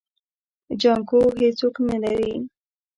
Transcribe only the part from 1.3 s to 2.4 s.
هيڅوک نه لري.